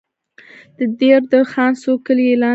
د 0.77 0.79
دیر 0.99 1.21
د 1.31 1.33
خان 1.51 1.71
څو 1.81 1.91
کلي 2.05 2.25
یې 2.29 2.35
لاندې 2.41 2.47
کړل. 2.47 2.49